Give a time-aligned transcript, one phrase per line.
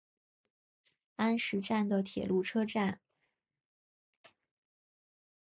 [1.17, 2.99] 安食站的铁路车站。